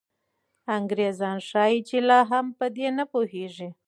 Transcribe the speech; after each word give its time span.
انګریزان 0.77 1.37
ښایي 1.49 1.79
چې 1.87 1.97
لا 2.09 2.19
هم 2.31 2.45
په 2.57 2.65
دې 2.75 2.87
نه 2.97 3.03
پوهېږي. 3.11 3.69